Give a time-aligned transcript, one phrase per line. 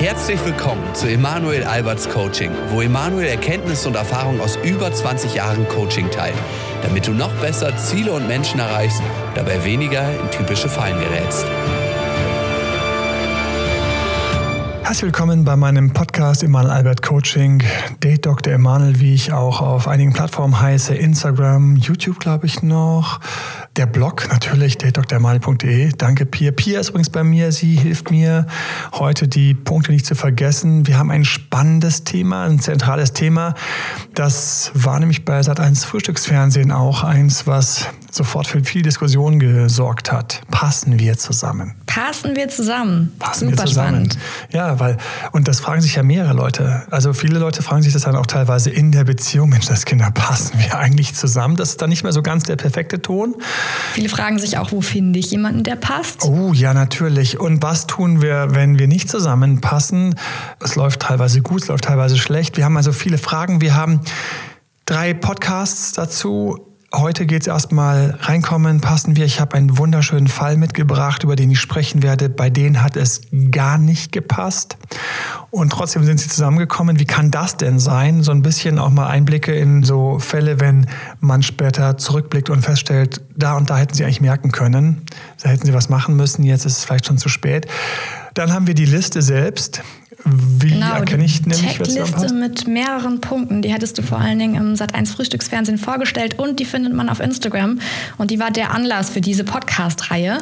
[0.00, 5.68] Herzlich willkommen zu Emanuel Alberts Coaching, wo Emanuel Erkenntnisse und Erfahrung aus über 20 Jahren
[5.68, 6.38] Coaching teilt,
[6.82, 9.02] damit du noch besser Ziele und Menschen erreichst,
[9.34, 11.44] dabei weniger in typische Fallen gerätst.
[14.90, 17.62] Herzlich willkommen bei meinem Podcast Emanuel Albert Coaching.
[18.02, 18.54] Date Dr.
[18.54, 23.20] Emanuel, wie ich auch auf einigen Plattformen heiße, Instagram, YouTube glaube ich noch.
[23.76, 25.92] Der Blog natürlich, datedremanuel.de.
[25.96, 26.50] Danke Pia.
[26.50, 28.46] Pia ist übrigens bei mir, sie hilft mir
[28.92, 30.88] heute die Punkte nicht zu vergessen.
[30.88, 33.54] Wir haben ein spannendes Thema, ein zentrales Thema.
[34.14, 40.40] Das war nämlich bei Sat1 Frühstücksfernsehen auch eins, was sofort für viel Diskussion gesorgt hat.
[40.50, 41.74] Passen wir zusammen?
[41.86, 43.12] Passen wir zusammen?
[43.18, 44.10] Passen Super wir zusammen.
[44.10, 44.18] spannend.
[44.52, 44.96] Ja, weil,
[45.32, 46.82] und das fragen sich ja mehrere Leute.
[46.90, 49.48] Also viele Leute fragen sich das dann auch teilweise in der Beziehung.
[49.50, 51.56] Mensch, das Kinder, passen wir eigentlich zusammen?
[51.56, 53.34] Das ist dann nicht mehr so ganz der perfekte Ton.
[53.92, 56.24] Viele fragen sich auch, wo finde ich jemanden, der passt?
[56.24, 57.38] Oh, ja, natürlich.
[57.40, 60.14] Und was tun wir, wenn wir nicht zusammenpassen?
[60.62, 62.56] Es läuft teilweise gut, es läuft teilweise schlecht.
[62.56, 63.60] Wir haben also viele Fragen.
[63.60, 64.00] Wir haben
[64.86, 69.24] drei Podcasts dazu Heute geht es erstmal reinkommen, passen wir.
[69.24, 72.28] Ich habe einen wunderschönen Fall mitgebracht, über den ich sprechen werde.
[72.28, 73.20] Bei denen hat es
[73.52, 74.76] gar nicht gepasst.
[75.52, 76.98] Und trotzdem sind sie zusammengekommen.
[76.98, 78.24] Wie kann das denn sein?
[78.24, 80.88] So ein bisschen auch mal Einblicke in so Fälle, wenn
[81.20, 85.02] man später zurückblickt und feststellt, da und da hätten sie eigentlich merken können.
[85.40, 86.42] Da hätten sie was machen müssen.
[86.42, 87.68] Jetzt ist es vielleicht schon zu spät.
[88.34, 89.80] Dann haben wir die Liste selbst.
[90.24, 93.62] Wie genau, erkenne ich nämlich, Checkliste mit mehreren Punkten.
[93.62, 97.20] Die hattest du vor allen Dingen im Sat1 Frühstücksfernsehen vorgestellt und die findet man auf
[97.20, 97.80] Instagram.
[98.18, 100.38] Und die war der Anlass für diese Podcast-Reihe.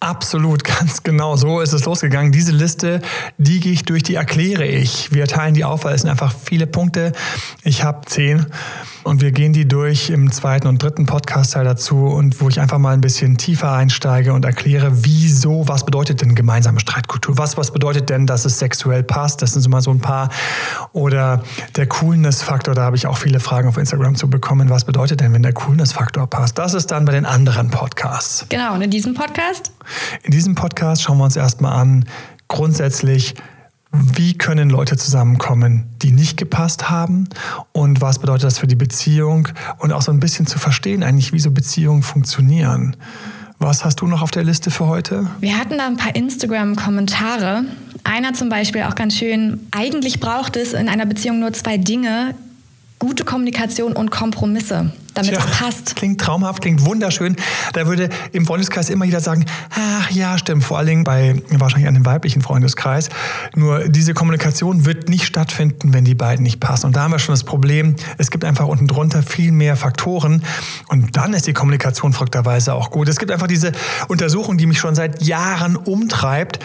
[0.00, 1.36] Absolut, ganz genau.
[1.36, 2.32] So ist es losgegangen.
[2.32, 3.00] Diese Liste,
[3.38, 5.12] die gehe ich durch, die erkläre ich.
[5.12, 7.12] Wir teilen die auf, weil es sind einfach viele Punkte.
[7.62, 8.46] Ich habe zehn
[9.04, 12.78] und wir gehen die durch im zweiten und dritten Podcast-Teil dazu und wo ich einfach
[12.78, 17.36] mal ein bisschen tiefer einsteige und erkläre, wieso, was bedeutet denn gemeinsame Streitkultur?
[17.38, 19.42] Was, was bedeutet denn, dass es sexuell passt?
[19.42, 20.28] Das sind so mal so ein paar.
[20.92, 21.42] Oder
[21.76, 24.70] der Coolness-Faktor, da habe ich auch viele Fragen auf Instagram zu bekommen.
[24.70, 26.58] Was bedeutet denn, wenn der Coolness-Faktor passt?
[26.58, 28.46] Das ist dann bei den anderen Podcasts.
[28.48, 29.72] Genau, und in diesem Podcast?
[30.22, 32.04] In diesem Podcast schauen wir uns erstmal an,
[32.48, 33.34] grundsätzlich,
[33.92, 37.28] wie können Leute zusammenkommen, die nicht gepasst haben
[37.72, 39.48] und was bedeutet das für die Beziehung
[39.78, 42.96] und auch so ein bisschen zu verstehen eigentlich, wie so Beziehungen funktionieren.
[43.58, 45.28] Was hast du noch auf der Liste für heute?
[45.40, 47.64] Wir hatten da ein paar Instagram-Kommentare.
[48.02, 52.34] Einer zum Beispiel auch ganz schön, eigentlich braucht es in einer Beziehung nur zwei Dinge,
[52.98, 55.96] gute Kommunikation und Kompromisse damit es passt.
[55.96, 57.36] Klingt traumhaft, klingt wunderschön.
[57.72, 61.88] Da würde im Freundeskreis immer jeder sagen, ach ja, stimmt, vor allen Dingen bei wahrscheinlich
[61.88, 63.08] einem weiblichen Freundeskreis.
[63.54, 66.86] Nur diese Kommunikation wird nicht stattfinden, wenn die beiden nicht passen.
[66.86, 70.42] Und da haben wir schon das Problem, es gibt einfach unten drunter viel mehr Faktoren
[70.88, 73.08] und dann ist die Kommunikation folgterweise auch gut.
[73.08, 73.72] Es gibt einfach diese
[74.08, 76.58] Untersuchung, die mich schon seit Jahren umtreibt.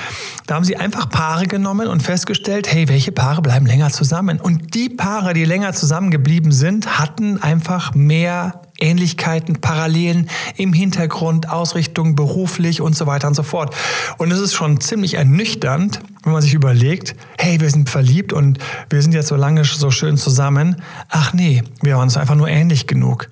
[0.45, 4.39] Da haben sie einfach Paare genommen und festgestellt, hey, welche Paare bleiben länger zusammen?
[4.39, 8.66] Und die Paare, die länger zusammengeblieben sind, hatten einfach mehr Baba.
[8.79, 13.75] Ähnlichkeiten, Parallelen im Hintergrund, Ausrichtung beruflich und so weiter und so fort.
[14.17, 18.59] Und es ist schon ziemlich ernüchternd, wenn man sich überlegt, hey, wir sind verliebt und
[18.89, 20.81] wir sind jetzt so lange so schön zusammen.
[21.09, 23.29] Ach nee, wir waren uns einfach nur ähnlich genug.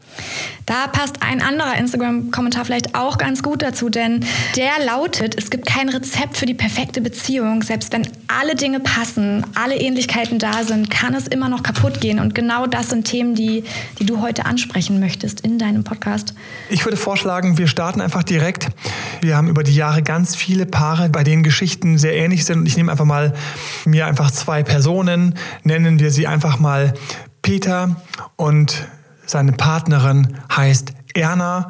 [0.65, 4.25] Da passt ein anderer Instagram-Kommentar vielleicht auch ganz gut dazu, denn
[4.55, 7.61] der lautet, es gibt kein Rezept für die perfekte Beziehung.
[7.61, 12.19] Selbst wenn alle Dinge passen, alle Ähnlichkeiten da sind, kann es immer noch kaputt gehen.
[12.19, 13.63] Und genau das sind Themen, die,
[13.99, 16.33] die du heute ansprechen möchtest in deinem Podcast.
[16.69, 18.69] Ich würde vorschlagen, wir starten einfach direkt.
[19.21, 22.59] Wir haben über die Jahre ganz viele Paare, bei denen Geschichten sehr ähnlich sind.
[22.59, 23.33] Und ich nehme einfach mal
[23.85, 26.93] mir einfach zwei Personen, nennen wir sie einfach mal
[27.41, 27.95] Peter
[28.35, 28.87] und
[29.25, 31.69] seine Partnerin heißt Erna.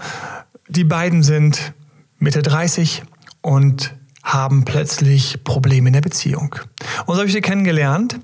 [0.67, 1.73] Die beiden sind
[2.19, 3.03] Mitte 30
[3.41, 3.93] und
[4.25, 6.55] haben plötzlich Probleme in der Beziehung.
[7.05, 8.19] Und so habe ich sie kennengelernt.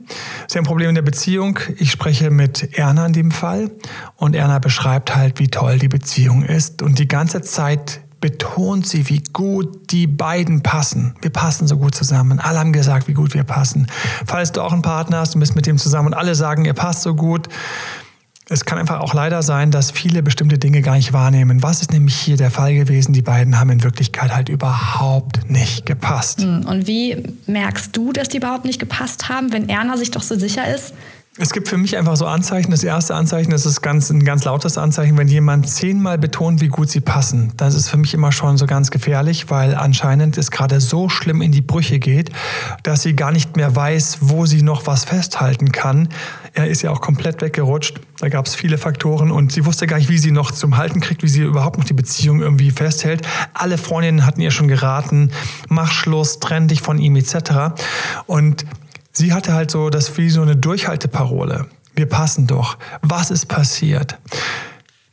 [0.47, 1.59] Sie haben Probleme in der Beziehung.
[1.77, 3.69] Ich spreche mit Erna in dem Fall.
[4.15, 6.81] Und Erna beschreibt halt, wie toll die Beziehung ist.
[6.81, 11.15] Und die ganze Zeit betont sie, wie gut die beiden passen.
[11.21, 12.39] Wir passen so gut zusammen.
[12.39, 13.87] Alle haben gesagt, wie gut wir passen.
[14.25, 16.73] Falls du auch einen Partner hast und bist mit dem zusammen und alle sagen, ihr
[16.73, 17.47] passt so gut,
[18.51, 21.63] es kann einfach auch leider sein, dass viele bestimmte Dinge gar nicht wahrnehmen.
[21.63, 23.13] Was ist nämlich hier der Fall gewesen?
[23.13, 26.41] Die beiden haben in Wirklichkeit halt überhaupt nicht gepasst.
[26.41, 30.21] Hm, und wie merkst du, dass die überhaupt nicht gepasst haben, wenn Erna sich doch
[30.21, 30.93] so sicher ist?
[31.37, 32.71] Es gibt für mich einfach so Anzeichen.
[32.71, 36.67] Das erste Anzeichen das ist ganz, ein ganz lautes Anzeichen, wenn jemand zehnmal betont, wie
[36.67, 37.53] gut sie passen.
[37.55, 41.41] Das ist für mich immer schon so ganz gefährlich, weil anscheinend es gerade so schlimm
[41.41, 42.31] in die Brüche geht,
[42.83, 46.09] dass sie gar nicht mehr weiß, wo sie noch was festhalten kann.
[46.53, 48.01] Er ist ja auch komplett weggerutscht.
[48.19, 50.99] Da gab es viele Faktoren und sie wusste gar nicht, wie sie noch zum Halten
[50.99, 53.25] kriegt, wie sie überhaupt noch die Beziehung irgendwie festhält.
[53.53, 55.31] Alle Freundinnen hatten ihr schon geraten,
[55.69, 57.73] mach Schluss, trenn dich von ihm etc.
[58.27, 58.65] Und
[59.11, 61.67] sie hatte halt so das wie so eine Durchhalteparole.
[61.95, 62.77] Wir passen doch.
[63.01, 64.17] Was ist passiert?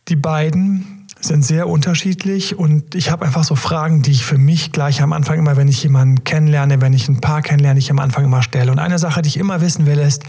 [0.08, 4.72] Die beiden sind sehr unterschiedlich und ich habe einfach so Fragen, die ich für mich
[4.72, 7.98] gleich am Anfang immer, wenn ich jemanden kennenlerne, wenn ich ein Paar kennenlerne, ich am
[7.98, 8.70] Anfang immer stelle.
[8.70, 10.22] Und eine Sache, die ich immer wissen will, ist,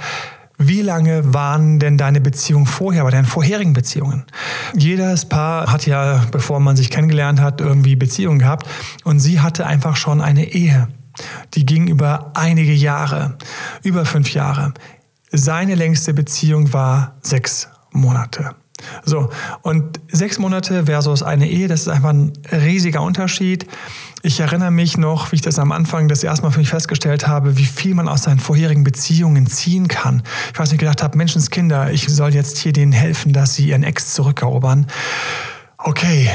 [0.57, 4.25] wie lange waren denn deine Beziehungen vorher, bei deinen vorherigen Beziehungen?
[4.75, 8.67] Jedes Paar hat ja, bevor man sich kennengelernt hat, irgendwie Beziehungen gehabt
[9.05, 10.89] und sie hatte einfach schon eine Ehe.
[11.53, 13.37] Die ging über einige Jahre,
[13.83, 14.73] über fünf Jahre.
[15.31, 18.55] Seine längste Beziehung war sechs Monate.
[19.03, 19.29] So,
[19.61, 23.67] und sechs Monate versus eine Ehe, das ist einfach ein riesiger Unterschied.
[24.21, 27.27] Ich erinnere mich noch, wie ich das am Anfang das erste Mal für mich festgestellt
[27.27, 30.23] habe, wie viel man aus seinen vorherigen Beziehungen ziehen kann.
[30.53, 33.83] Ich weiß nicht, gedacht habe, Menschenskinder, ich soll jetzt hier denen helfen, dass sie ihren
[33.83, 34.87] Ex zurückerobern.
[35.77, 36.29] Okay,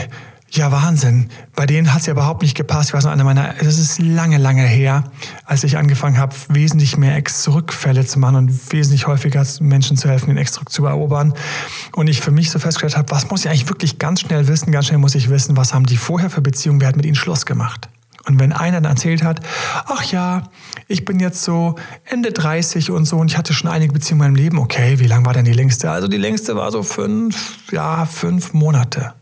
[0.57, 1.31] ja, Wahnsinn.
[1.55, 2.91] Bei denen hat es ja überhaupt nicht gepasst.
[2.91, 5.05] Ich weiß noch, eine meiner, das ist lange, lange her,
[5.45, 10.29] als ich angefangen habe, wesentlich mehr Ex-Zurückfälle zu machen und wesentlich häufiger Menschen zu helfen,
[10.29, 11.35] den Ex-Zurück zu erobern.
[11.93, 14.71] Und ich für mich so festgestellt habe, was muss ich eigentlich wirklich ganz schnell wissen?
[14.71, 17.17] Ganz schnell muss ich wissen, was haben die vorher für Beziehungen, wer hat mit ihnen
[17.17, 17.89] Schluss gemacht?
[18.27, 19.41] Und wenn einer dann erzählt hat,
[19.87, 20.45] ach ja,
[20.89, 21.75] ich bin jetzt so
[22.05, 25.07] Ende 30 und so und ich hatte schon einige Beziehungen in meinem Leben, okay, wie
[25.07, 25.91] lang war denn die längste?
[25.91, 29.13] Also die längste war so fünf, ja, fünf Monate.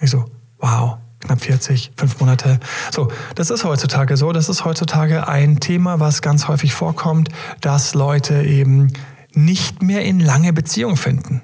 [0.00, 0.24] Ich so,
[0.62, 2.58] wow, knapp 40, fünf Monate.
[2.90, 4.32] So, das ist heutzutage so.
[4.32, 7.28] Das ist heutzutage ein Thema, was ganz häufig vorkommt,
[7.60, 8.92] dass Leute eben
[9.34, 11.42] nicht mehr in lange Beziehungen finden.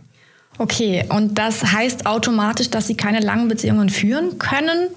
[0.61, 4.89] Okay, und das heißt automatisch, dass Sie keine langen Beziehungen führen können?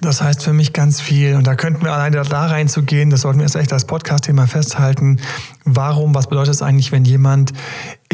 [0.00, 1.36] Das heißt für mich ganz viel.
[1.36, 5.20] Und da könnten wir alleine da reinzugehen, das sollten wir jetzt echt als Podcast-Thema festhalten.
[5.64, 7.52] Warum, was bedeutet es eigentlich, wenn jemand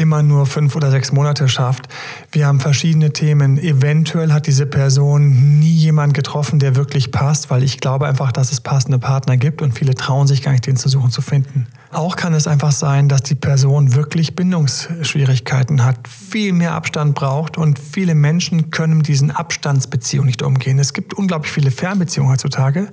[0.03, 1.87] immer nur fünf oder sechs Monate schafft.
[2.29, 3.57] Wir haben verschiedene Themen.
[3.57, 8.51] Eventuell hat diese Person nie jemand getroffen, der wirklich passt, weil ich glaube einfach, dass
[8.51, 11.67] es passende Partner gibt und viele trauen sich gar nicht, den zu suchen zu finden.
[11.91, 17.57] Auch kann es einfach sein, dass die Person wirklich Bindungsschwierigkeiten hat, viel mehr Abstand braucht
[17.57, 20.79] und viele Menschen können diesen Abstandsbeziehungen nicht umgehen.
[20.79, 22.91] Es gibt unglaublich viele Fernbeziehungen heutzutage.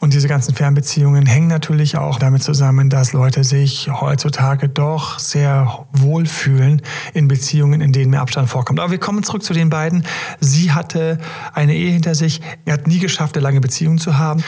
[0.00, 5.86] Und diese ganzen Fernbeziehungen hängen natürlich auch damit zusammen, dass Leute sich heutzutage doch sehr
[5.92, 6.82] wohlfühlen
[7.14, 8.78] in Beziehungen, in denen mehr Abstand vorkommt.
[8.78, 10.04] Aber wir kommen zurück zu den beiden.
[10.38, 11.18] Sie hatte
[11.52, 12.40] eine Ehe hinter sich.
[12.64, 14.44] Er hat nie geschafft, eine lange Beziehung zu haben.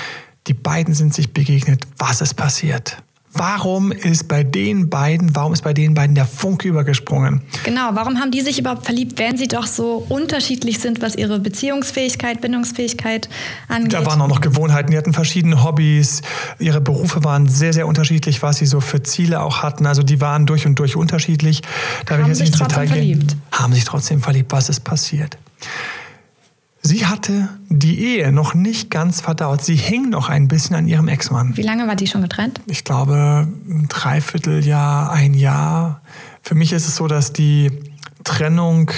[0.47, 1.85] Die beiden sind sich begegnet.
[1.99, 3.03] Was ist passiert?
[3.33, 7.43] Warum ist bei den beiden, warum ist bei den beiden der Funke übergesprungen?
[7.63, 11.39] Genau, warum haben die sich überhaupt verliebt, wenn sie doch so unterschiedlich sind, was ihre
[11.39, 13.29] Beziehungsfähigkeit, Bindungsfähigkeit
[13.69, 13.93] angeht?
[13.93, 16.23] Da waren auch noch Gewohnheiten, die hatten verschiedene Hobbys,
[16.59, 19.87] ihre Berufe waren sehr, sehr unterschiedlich, was sie so für Ziele auch hatten.
[19.87, 21.63] Also die waren durch und durch unterschiedlich.
[22.07, 23.37] Da haben sich trotzdem verliebt.
[23.53, 24.51] Haben sich trotzdem verliebt.
[24.51, 25.39] Was ist passiert?
[26.83, 29.63] Sie hatte die Ehe noch nicht ganz verdaut.
[29.63, 31.57] Sie hing noch ein bisschen an ihrem Ex-Mann.
[31.57, 32.61] Wie lange war die schon getrennt?
[32.67, 36.01] Ich glaube, ein Dreivierteljahr, ein Jahr.
[36.43, 37.71] Für mich ist es so, dass die
[38.25, 38.91] Trennung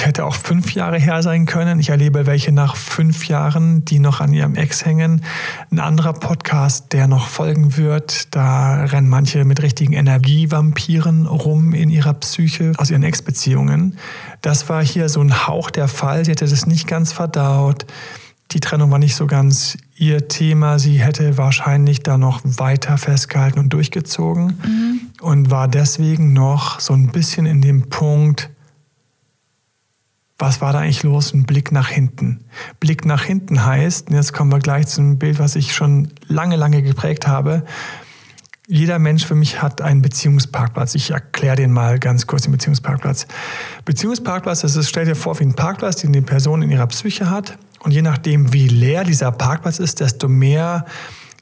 [0.00, 1.78] hätte auch fünf Jahre her sein können.
[1.80, 5.22] Ich erlebe welche nach fünf Jahren, die noch an ihrem Ex hängen.
[5.70, 11.90] Ein anderer Podcast, der noch folgen wird, da rennen manche mit richtigen Energievampiren rum in
[11.90, 13.98] ihrer Psyche aus ihren Ex-Beziehungen.
[14.40, 16.24] Das war hier so ein Hauch der Fall.
[16.24, 17.86] Sie hätte das nicht ganz verdaut.
[18.52, 20.78] Die Trennung war nicht so ganz ihr Thema.
[20.78, 25.00] Sie hätte wahrscheinlich da noch weiter festgehalten und durchgezogen mhm.
[25.20, 28.50] und war deswegen noch so ein bisschen in dem Punkt,
[30.44, 31.32] was war da eigentlich los?
[31.32, 32.44] Ein Blick nach hinten.
[32.78, 36.56] Blick nach hinten heißt, und jetzt kommen wir gleich zum Bild, was ich schon lange,
[36.56, 37.64] lange geprägt habe.
[38.66, 40.94] Jeder Mensch für mich hat einen Beziehungsparkplatz.
[40.96, 43.26] Ich erkläre den mal ganz kurz, den Beziehungsparkplatz.
[43.86, 47.30] Beziehungsparkplatz, das ist, stell dir vor, wie ein Parkplatz, den die Person in ihrer Psyche
[47.30, 47.56] hat.
[47.80, 50.84] Und je nachdem, wie leer dieser Parkplatz ist, desto mehr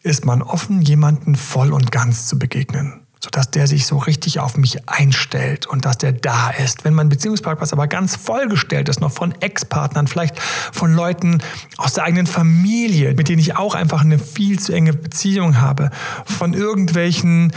[0.04, 4.56] ist man offen, jemanden voll und ganz zu begegnen sodass der sich so richtig auf
[4.56, 6.84] mich einstellt und dass der da ist.
[6.84, 11.40] Wenn mein Beziehungsparkplatz aber ganz vollgestellt ist, noch von Ex-Partnern, vielleicht von Leuten
[11.76, 15.90] aus der eigenen Familie, mit denen ich auch einfach eine viel zu enge Beziehung habe,
[16.24, 17.52] von irgendwelchen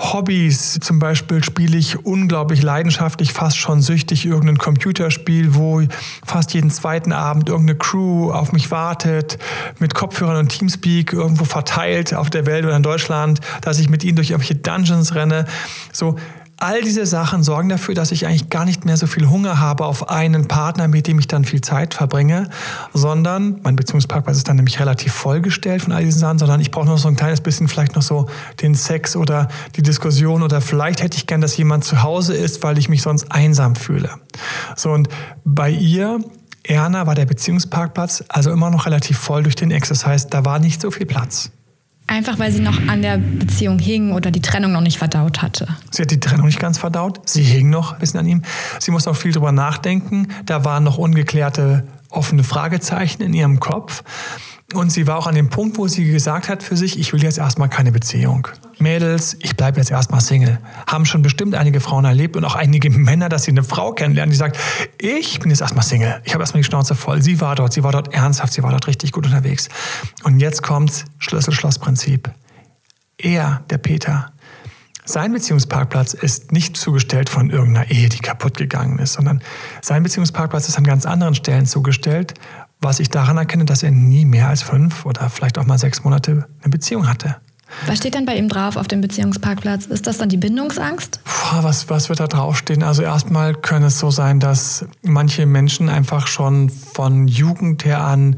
[0.00, 5.82] Hobbys, zum Beispiel spiele ich unglaublich leidenschaftlich, fast schon süchtig irgendein Computerspiel, wo
[6.24, 9.38] fast jeden zweiten Abend irgendeine Crew auf mich wartet,
[9.78, 14.02] mit Kopfhörern und Teamspeak irgendwo verteilt auf der Welt oder in Deutschland, dass ich mit
[14.02, 15.44] ihnen durch irgendwelche Dungeons renne.
[15.92, 16.16] So,
[16.62, 19.86] All diese Sachen sorgen dafür, dass ich eigentlich gar nicht mehr so viel Hunger habe
[19.86, 22.50] auf einen Partner, mit dem ich dann viel Zeit verbringe,
[22.92, 26.84] sondern mein Beziehungsparkplatz ist dann nämlich relativ vollgestellt von all diesen Sachen, sondern ich brauche
[26.84, 28.28] noch so ein kleines bisschen vielleicht noch so
[28.60, 32.62] den Sex oder die Diskussion oder vielleicht hätte ich gern, dass jemand zu Hause ist,
[32.62, 34.10] weil ich mich sonst einsam fühle.
[34.76, 35.08] So und
[35.46, 36.20] bei ihr
[36.62, 39.88] Erna war der Beziehungsparkplatz also immer noch relativ voll durch den Ex.
[39.88, 41.50] Das heißt, da war nicht so viel Platz.
[42.10, 45.68] Einfach weil sie noch an der Beziehung hing oder die Trennung noch nicht verdaut hatte.
[45.92, 47.20] Sie hat die Trennung nicht ganz verdaut.
[47.28, 48.42] Sie hing noch ein bisschen an ihm.
[48.80, 50.26] Sie muss auch viel drüber nachdenken.
[50.44, 54.02] Da waren noch ungeklärte offene Fragezeichen in ihrem Kopf.
[54.74, 57.22] Und sie war auch an dem Punkt, wo sie gesagt hat für sich, ich will
[57.22, 58.46] jetzt erstmal keine Beziehung.
[58.78, 60.58] Mädels, ich bleibe jetzt erstmal Single.
[60.86, 64.30] Haben schon bestimmt einige Frauen erlebt und auch einige Männer, dass sie eine Frau kennenlernen,
[64.30, 64.58] die sagt,
[64.98, 66.20] ich bin jetzt erstmal Single.
[66.24, 67.20] Ich habe erstmal die Schnauze voll.
[67.20, 69.68] Sie war dort, sie war dort ernsthaft, sie war dort richtig gut unterwegs.
[70.22, 72.30] Und jetzt kommt Schlüssel-Schloss-Prinzip.
[73.18, 74.32] Er, der Peter,
[75.04, 79.42] sein Beziehungsparkplatz ist nicht zugestellt von irgendeiner Ehe, die kaputt gegangen ist, sondern
[79.82, 82.34] sein Beziehungsparkplatz ist an ganz anderen Stellen zugestellt,
[82.80, 86.02] was ich daran erkenne, dass er nie mehr als fünf oder vielleicht auch mal sechs
[86.04, 87.36] Monate eine Beziehung hatte.
[87.86, 89.86] Was steht dann bei ihm drauf auf dem Beziehungsparkplatz?
[89.86, 91.20] Ist das dann die Bindungsangst?
[91.24, 92.82] Puh, was, was wird da draufstehen?
[92.82, 98.36] Also erstmal könnte es so sein, dass manche Menschen einfach schon von Jugend her an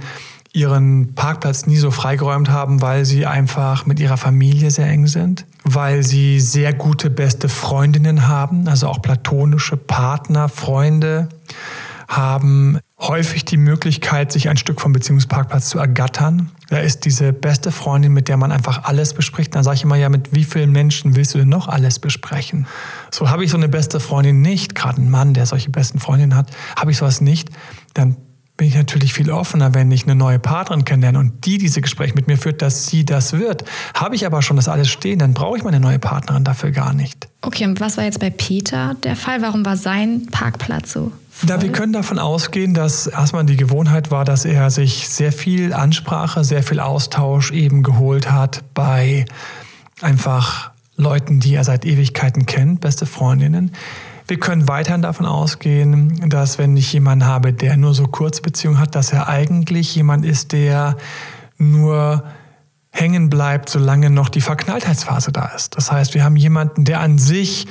[0.53, 5.47] ihren Parkplatz nie so freigeräumt haben, weil sie einfach mit ihrer Familie sehr eng sind,
[5.65, 11.31] weil sie sehr gute beste Freundinnen haben, also auch platonische Partner, Freunde
[12.07, 16.51] haben häufig die Möglichkeit, sich ein Stück vom Beziehungsparkplatz zu ergattern.
[16.69, 19.55] Da ist diese beste Freundin, mit der man einfach alles bespricht.
[19.55, 22.67] Dann sage ich immer, ja, mit wie vielen Menschen willst du denn noch alles besprechen?
[23.11, 26.37] So habe ich so eine beste Freundin nicht, gerade ein Mann, der solche besten Freundinnen
[26.37, 27.51] hat, habe ich sowas nicht,
[27.95, 28.17] dann
[28.57, 32.15] bin ich natürlich viel offener, wenn ich eine neue Partnerin kennenlerne und die diese Gespräche
[32.15, 33.65] mit mir führt, dass sie das wird.
[33.95, 36.93] Habe ich aber schon das alles stehen, dann brauche ich meine neue Partnerin dafür gar
[36.93, 37.29] nicht.
[37.41, 39.43] Okay, und was war jetzt bei Peter der Fall?
[39.43, 41.13] Warum war sein Parkplatz so
[41.45, 45.73] da wir können davon ausgehen, dass erstmal die Gewohnheit war, dass er sich sehr viel
[45.73, 49.25] Ansprache, sehr viel Austausch eben geholt hat bei
[50.01, 53.73] einfach Leuten, die er seit Ewigkeiten kennt, beste Freundinnen.
[54.29, 58.95] Wir können weiterhin davon ausgehen, dass wenn ich jemanden habe, der nur so Kurzbeziehungen hat,
[58.95, 60.97] dass er eigentlich jemand ist, der
[61.59, 62.25] nur
[62.91, 65.77] hängen bleibt, solange noch die Verknalltheitsphase da ist.
[65.77, 67.67] Das heißt, wir haben jemanden, der an sich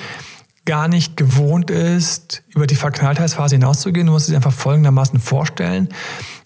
[0.65, 4.08] gar nicht gewohnt ist, über die Verknalltheitsphase hinauszugehen.
[4.08, 5.89] Du musst es einfach folgendermaßen vorstellen.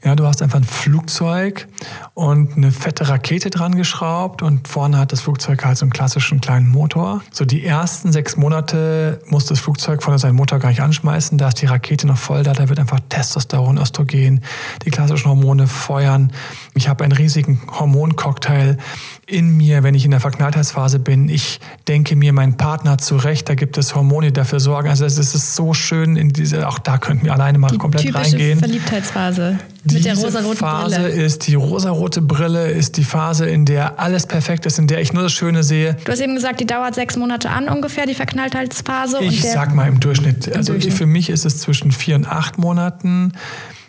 [0.06, 1.68] Ja, du hast einfach ein Flugzeug
[2.14, 6.42] und eine fette Rakete dran geschraubt und vorne hat das Flugzeug halt so einen klassischen
[6.42, 7.24] kleinen Motor.
[7.32, 11.40] So die ersten sechs Monate muss das Flugzeug vorne seinen Motor gar nicht anschmeißen.
[11.40, 12.54] Da ist die Rakete noch voll da.
[12.54, 14.42] Da wird einfach Testosteron, Östrogen,
[14.86, 16.32] die klassischen Hormone feuern.
[16.76, 18.78] Ich habe einen riesigen Hormoncocktail
[19.26, 21.30] in mir, wenn ich in der Verknalltheitsphase bin.
[21.30, 23.50] Ich denke mir meinen Partner zurecht.
[23.50, 24.88] Da gibt es Hormone, die dafür sorgen.
[24.88, 28.04] Also es ist so schön in diese, auch da könnten wir alleine mal die komplett
[28.04, 28.60] typische reingehen.
[28.60, 29.58] Verliebtheitsphase.
[29.86, 31.10] Diese mit der rosaroten Phase Brille.
[31.10, 35.14] ist die rosarote Brille, ist die Phase, in der alles perfekt ist, in der ich
[35.14, 35.96] nur das Schöne sehe.
[36.06, 39.20] Du hast eben gesagt, die dauert sechs Monate an ungefähr, die Verknalltheitsphase.
[39.22, 40.48] Ich sag mal im Durchschnitt.
[40.48, 40.96] Im also Durchschnitt.
[40.96, 43.34] für mich ist es zwischen vier und acht Monaten.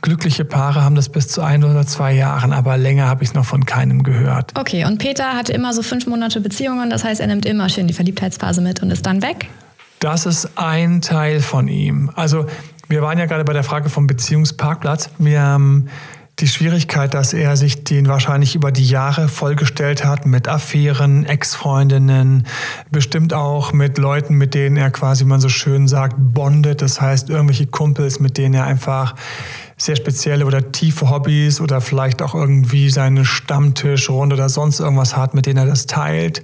[0.02, 3.34] Glückliche Paare haben das bis zu ein oder zwei Jahren, aber länger habe ich es
[3.34, 4.52] noch von keinem gehört.
[4.54, 7.88] Okay, und Peter hatte immer so fünf Monate Beziehungen, das heißt, er nimmt immer schön
[7.88, 9.48] die Verliebtheitsphase mit und ist dann weg?
[9.98, 12.10] Das ist ein Teil von ihm.
[12.14, 12.46] Also
[12.88, 15.10] wir waren ja gerade bei der Frage vom Beziehungsparkplatz.
[15.18, 15.88] Wir haben
[16.38, 22.46] die Schwierigkeit, dass er sich den wahrscheinlich über die Jahre vollgestellt hat mit Affären, Ex-Freundinnen,
[22.90, 26.82] bestimmt auch mit Leuten, mit denen er quasi, wie man so schön sagt, bondet.
[26.82, 29.14] Das heißt, irgendwelche Kumpels, mit denen er einfach
[29.78, 35.32] sehr spezielle oder tiefe Hobbys oder vielleicht auch irgendwie seine Stammtischrunde oder sonst irgendwas hat,
[35.32, 36.42] mit denen er das teilt.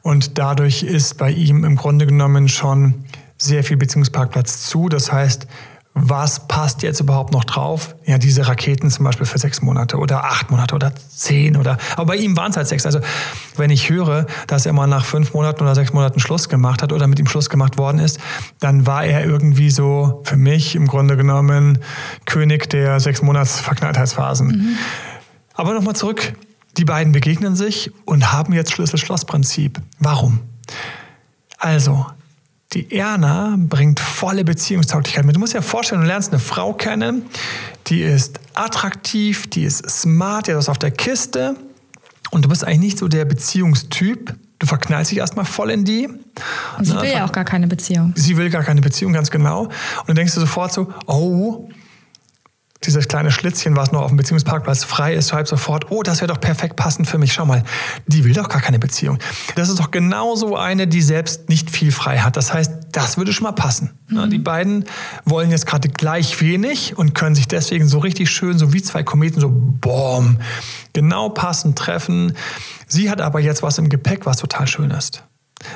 [0.00, 3.04] Und dadurch ist bei ihm im Grunde genommen schon
[3.38, 4.88] sehr viel Beziehungsparkplatz zu.
[4.88, 5.46] Das heißt,
[5.98, 7.96] was passt jetzt überhaupt noch drauf?
[8.04, 11.78] Ja, diese Raketen zum Beispiel für sechs Monate oder acht Monate oder zehn oder.
[11.92, 12.84] Aber bei ihm waren es halt sechs.
[12.84, 13.00] Also
[13.56, 16.92] wenn ich höre, dass er mal nach fünf Monaten oder sechs Monaten Schluss gemacht hat
[16.92, 18.20] oder mit ihm Schluss gemacht worden ist,
[18.60, 21.78] dann war er irgendwie so für mich im Grunde genommen
[22.26, 24.48] König der sechs Monats Verknalltheitsphasen.
[24.48, 24.68] Mhm.
[25.54, 26.34] Aber nochmal zurück.
[26.76, 29.80] Die beiden begegnen sich und haben jetzt Schlüssel-Schloss-Prinzip.
[29.98, 30.40] Warum?
[31.56, 32.04] Also,
[32.76, 35.34] die Erna bringt volle Beziehungstauglichkeit mit.
[35.34, 37.22] Du musst dir vorstellen, du lernst eine Frau kennen,
[37.86, 41.56] die ist attraktiv, die ist smart, die ist auf der Kiste
[42.30, 44.34] und du bist eigentlich nicht so der Beziehungstyp.
[44.58, 46.06] Du verknallst dich erstmal voll in die.
[46.76, 48.12] Und sie will ja auch gar keine Beziehung.
[48.14, 49.64] Sie will gar keine Beziehung, ganz genau.
[49.64, 49.72] Und
[50.08, 51.68] dann denkst du sofort so, oh,
[52.86, 56.28] dieses kleine Schlitzchen, was noch auf dem Beziehungsparkplatz frei ist, schreibt sofort, oh, das wäre
[56.28, 57.32] doch perfekt passend für mich.
[57.32, 57.62] Schau mal,
[58.06, 59.18] die will doch gar keine Beziehung.
[59.54, 62.36] Das ist doch genauso eine, die selbst nicht viel frei hat.
[62.36, 63.90] Das heißt, das würde schon mal passen.
[64.08, 64.30] Mhm.
[64.30, 64.84] Die beiden
[65.24, 69.02] wollen jetzt gerade gleich wenig und können sich deswegen so richtig schön, so wie zwei
[69.02, 70.38] Kometen, so boom,
[70.92, 72.34] genau passend treffen.
[72.86, 75.22] Sie hat aber jetzt was im Gepäck, was total schön ist.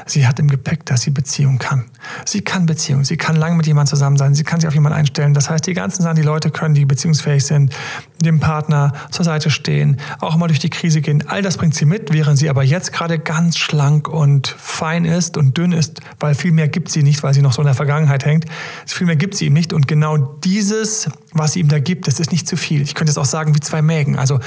[0.06, 1.86] Sie hat im Gepäck, dass sie Beziehung kann.
[2.26, 4.98] Sie kann Beziehung, sie kann lang mit jemandem zusammen sein, sie kann sich auf jemanden
[4.98, 5.32] einstellen.
[5.32, 7.74] Das heißt, die ganzen Sachen, die Leute können, die beziehungsfähig sind,
[8.22, 11.24] dem Partner zur Seite stehen, auch mal durch die Krise gehen.
[11.28, 15.36] All das bringt sie mit, während sie aber jetzt gerade ganz schlank und fein ist
[15.36, 17.74] und dünn ist, weil viel mehr gibt sie nicht, weil sie noch so in der
[17.74, 18.44] Vergangenheit hängt.
[18.86, 19.72] Viel mehr gibt sie ihm nicht.
[19.72, 22.82] Und genau dieses, was sie ihm da gibt, das ist nicht zu viel.
[22.82, 24.18] Ich könnte es auch sagen wie zwei Mägen.
[24.18, 24.40] Also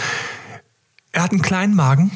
[1.11, 2.11] er hat einen kleinen Magen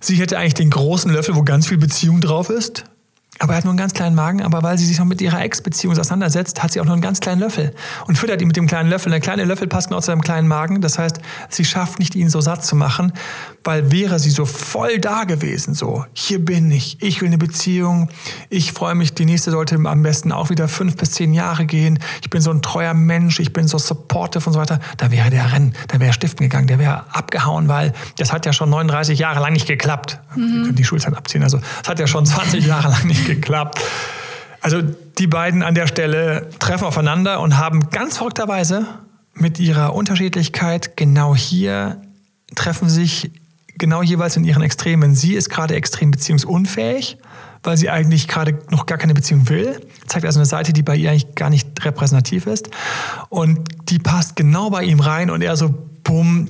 [0.00, 2.84] Sie hätte eigentlich den großen Löffel, wo ganz viel Beziehung drauf ist.
[3.40, 5.42] Aber er hat nur einen ganz kleinen Magen, aber weil sie sich noch mit ihrer
[5.42, 7.74] Ex-Beziehung auseinandersetzt, hat sie auch nur einen ganz kleinen Löffel
[8.06, 9.10] und füttert ihn mit dem kleinen Löffel.
[9.10, 10.82] Der kleine Löffel passt genau zu seinem kleinen Magen.
[10.82, 13.14] Das heißt, sie schafft nicht, ihn so satt zu machen,
[13.64, 18.08] weil wäre sie so voll da gewesen, so, hier bin ich, ich will eine Beziehung,
[18.48, 21.98] ich freue mich, die nächste sollte am besten auch wieder fünf bis zehn Jahre gehen,
[22.22, 25.30] ich bin so ein treuer Mensch, ich bin so supportive und so weiter, da wäre
[25.30, 29.18] der Rennen, da wäre stiften gegangen, der wäre abgehauen, weil das hat ja schon 39
[29.18, 30.20] Jahre lang nicht geklappt.
[30.34, 30.40] Mhm.
[30.40, 33.80] Wir können die Schulzeit abziehen, also es hat ja schon 20 Jahre lang nicht geklappt.
[34.60, 38.86] Also die beiden an der Stelle treffen aufeinander und haben ganz verrückterweise
[39.34, 42.00] mit ihrer Unterschiedlichkeit genau hier
[42.54, 43.30] treffen sich
[43.78, 45.14] genau jeweils in ihren Extremen.
[45.14, 47.16] Sie ist gerade extrem beziehungsunfähig,
[47.62, 49.80] weil sie eigentlich gerade noch gar keine Beziehung will.
[50.06, 52.70] Zeigt also eine Seite, die bei ihr eigentlich gar nicht repräsentativ ist.
[53.28, 56.48] Und die passt genau bei ihm rein und er so, bumm,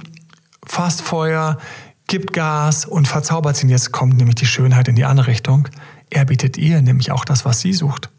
[0.66, 1.58] fast Feuer,
[2.06, 3.66] gibt Gas und verzaubert sie.
[3.66, 5.68] Und jetzt kommt nämlich die Schönheit in die andere Richtung.
[6.10, 8.10] Er bietet ihr nämlich auch das, was sie sucht.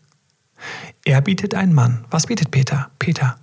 [1.03, 2.05] Er bietet einen Mann.
[2.09, 2.89] Was bietet Peter?
[2.99, 3.37] Peter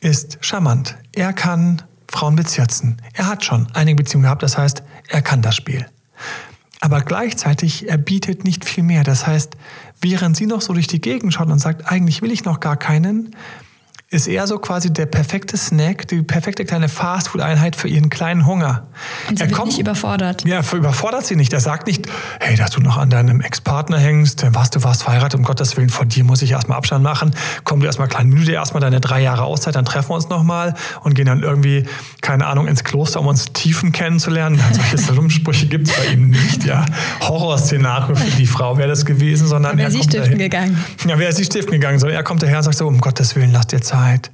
[0.00, 0.96] ist charmant.
[1.12, 3.00] Er kann Frauen bezirzen.
[3.14, 5.86] Er hat schon einige Beziehungen gehabt, das heißt, er kann das Spiel.
[6.80, 9.04] Aber gleichzeitig, er bietet nicht viel mehr.
[9.04, 9.56] Das heißt,
[10.00, 12.76] während sie noch so durch die Gegend schaut und sagt, eigentlich will ich noch gar
[12.76, 13.36] keinen,
[14.12, 18.86] ist eher so quasi der perfekte Snack, die perfekte kleine Fastfood-Einheit für ihren kleinen Hunger.
[19.28, 20.44] Und sie er wird kommt, nicht überfordert.
[20.44, 21.50] Ja, überfordert sie nicht.
[21.54, 22.06] Er sagt nicht,
[22.38, 25.88] hey, dass du noch an deinem Ex-Partner hängst, was, du warst verheiratet, um Gottes Willen,
[25.88, 27.34] von dir muss ich erstmal Abstand machen.
[27.64, 30.28] Komm du erstmal klein, nimm dir erstmal deine drei Jahre Auszeit, dann treffen wir uns
[30.28, 31.86] nochmal und gehen dann irgendwie,
[32.20, 34.60] keine Ahnung, ins Kloster, um uns Tiefen kennenzulernen.
[34.90, 36.84] Solche Rumsprüche gibt es bei ihm nicht, ja.
[37.22, 39.78] Horrorszenario für die Frau wäre das gewesen, sondern.
[39.78, 40.78] Wäre sie stiften gegangen.
[41.06, 43.52] Ja, wäre sie stiften gegangen, sondern er kommt daher und sagt so, um Gottes Willen,
[43.52, 44.30] lass dir Zeit Zeit.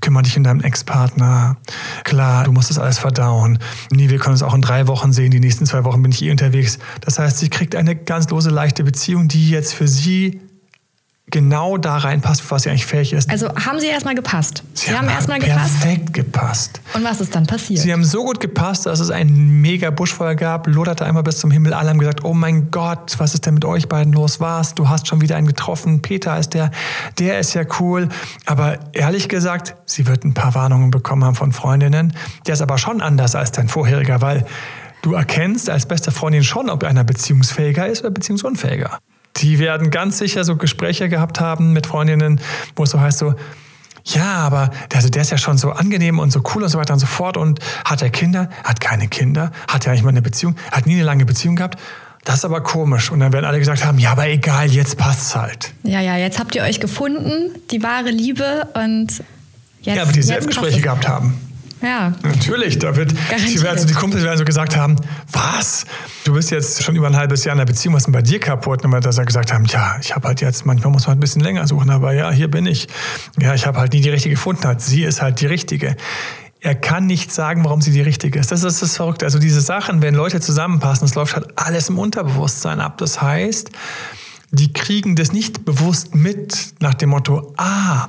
[0.00, 1.56] Kümmere dich um deinen Ex-Partner.
[2.04, 3.58] Klar, du musst das alles verdauen.
[3.90, 5.30] Nee, wir können uns auch in drei Wochen sehen.
[5.30, 6.78] Die nächsten zwei Wochen bin ich eh unterwegs.
[7.02, 10.40] Das heißt, sie kriegt eine ganz lose, leichte Beziehung, die jetzt für sie
[11.30, 13.30] genau da reinpasst, was sie eigentlich fähig ist.
[13.30, 14.62] Also haben sie erstmal gepasst.
[14.74, 15.80] Sie, sie haben, haben erstmal gepasst.
[15.80, 16.80] Perfekt gepasst.
[16.94, 17.80] Und was ist dann passiert?
[17.80, 21.50] Sie haben so gut gepasst, dass es ein mega Buschfeuer gab, loderte einmal bis zum
[21.50, 21.72] Himmel.
[21.72, 24.40] Alle haben gesagt, oh mein Gott, was ist denn mit euch beiden los?
[24.40, 24.74] Was?
[24.74, 26.02] Du hast schon wieder einen getroffen.
[26.02, 26.70] Peter ist der,
[27.18, 28.08] der ist ja cool.
[28.46, 32.14] Aber ehrlich gesagt, sie wird ein paar Warnungen bekommen haben von Freundinnen.
[32.46, 34.44] Der ist aber schon anders als dein vorheriger, weil
[35.02, 38.98] du erkennst als beste Freundin schon, ob einer beziehungsfähiger ist oder beziehungsunfähiger.
[39.36, 42.40] Die werden ganz sicher so Gespräche gehabt haben mit Freundinnen,
[42.76, 43.34] wo es so heißt so,
[44.04, 46.92] ja, aber also der ist ja schon so angenehm und so cool und so weiter
[46.92, 47.36] und so fort.
[47.36, 48.48] Und hat er Kinder?
[48.64, 49.52] Hat keine Kinder?
[49.68, 50.56] Hat er eigentlich mal eine Beziehung?
[50.70, 51.78] Hat nie eine lange Beziehung gehabt?
[52.24, 53.10] Das ist aber komisch.
[53.10, 55.72] Und dann werden alle gesagt haben, ja, aber egal, jetzt passt's halt.
[55.82, 59.22] Ja, ja, jetzt habt ihr euch gefunden, die wahre Liebe und
[59.80, 59.96] jetzt.
[59.96, 61.38] Ja, aber dieselben Gespräche gehabt haben.
[61.82, 62.12] Ja.
[62.22, 64.96] Natürlich, da wird, die, werden, die Kumpels werden so gesagt haben,
[65.32, 65.86] was?
[66.24, 68.22] Du bist jetzt schon über ein halbes Jahr in der Beziehung, was ist denn bei
[68.22, 68.84] dir kaputt?
[68.84, 71.42] Und dass er gesagt haben, ja, ich habe halt jetzt, manchmal muss man ein bisschen
[71.42, 72.88] länger suchen, aber ja, hier bin ich.
[73.38, 74.64] Ja, ich habe halt nie die richtige gefunden.
[74.64, 74.82] Hat.
[74.82, 75.96] Sie ist halt die richtige.
[76.60, 78.52] Er kann nicht sagen, warum sie die richtige ist.
[78.52, 79.24] Das ist das Verrückte.
[79.24, 82.98] Also diese Sachen, wenn Leute zusammenpassen, es läuft halt alles im Unterbewusstsein ab.
[82.98, 83.70] Das heißt,
[84.50, 88.08] die kriegen das nicht bewusst mit nach dem Motto, ah,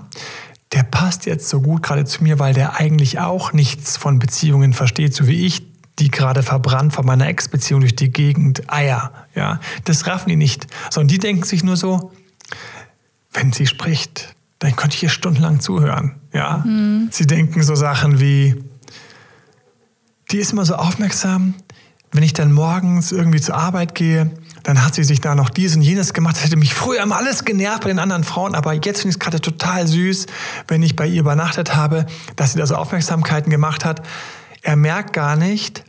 [0.73, 4.73] der passt jetzt so gut gerade zu mir, weil der eigentlich auch nichts von Beziehungen
[4.73, 5.63] versteht, so wie ich,
[5.99, 9.11] die gerade verbrannt von meiner Ex-Beziehung durch die Gegend Eier.
[9.35, 12.11] Ja, das raffen die nicht, sondern die denken sich nur so,
[13.33, 16.15] wenn sie spricht, dann könnte ich hier stundenlang zuhören.
[16.33, 17.09] Ja, mhm.
[17.11, 18.63] sie denken so Sachen wie,
[20.31, 21.55] die ist immer so aufmerksam,
[22.11, 24.31] wenn ich dann morgens irgendwie zur Arbeit gehe,
[24.63, 26.35] dann hat sie sich da noch dies und jenes gemacht.
[26.35, 29.15] Das hätte mich früher immer alles genervt bei den anderen Frauen, aber jetzt finde ich
[29.15, 30.27] es gerade total süß,
[30.67, 34.01] wenn ich bei ihr übernachtet habe, dass sie da so Aufmerksamkeiten gemacht hat.
[34.61, 35.83] Er merkt gar nicht,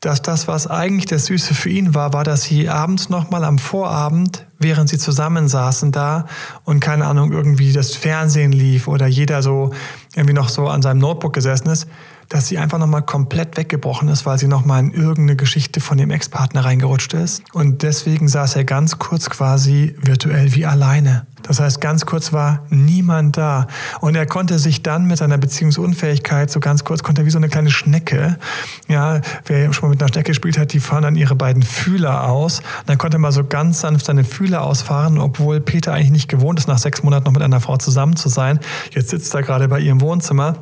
[0.00, 3.58] dass das, was eigentlich das Süße für ihn war, war, dass sie abends nochmal am
[3.58, 6.26] Vorabend, während sie zusammensaßen da
[6.64, 9.72] und keine Ahnung, irgendwie das Fernsehen lief oder jeder so
[10.14, 11.86] irgendwie noch so an seinem Notebook gesessen ist,
[12.30, 16.10] dass sie einfach nochmal komplett weggebrochen ist, weil sie nochmal in irgendeine Geschichte von dem
[16.10, 17.42] Ex-Partner reingerutscht ist.
[17.52, 21.26] Und deswegen saß er ganz kurz quasi virtuell wie alleine.
[21.42, 23.66] Das heißt, ganz kurz war niemand da.
[24.00, 27.38] Und er konnte sich dann mit seiner Beziehungsunfähigkeit, so ganz kurz, konnte er wie so
[27.38, 28.38] eine kleine Schnecke,
[28.86, 32.28] ja, wer schon mal mit einer Schnecke gespielt hat, die fahren dann ihre beiden Fühler
[32.28, 32.60] aus.
[32.60, 36.28] Und dann konnte er mal so ganz sanft seine Fühler ausfahren, obwohl Peter eigentlich nicht
[36.28, 38.60] gewohnt ist, nach sechs Monaten noch mit einer Frau zusammen zu sein.
[38.92, 40.54] Jetzt sitzt er gerade bei ihrem Wohnzimmer